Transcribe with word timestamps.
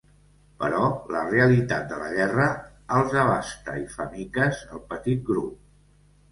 Però 0.61 0.79
la 1.15 1.19
realitat 1.27 1.85
de 1.91 1.99
la 2.05 2.09
guerra 2.15 2.49
els 2.97 3.15
abasta 3.27 3.79
i 3.85 3.87
fa 3.95 4.11
miques 4.17 4.67
el 4.77 4.85
petit 4.91 5.27
grup. 5.33 5.57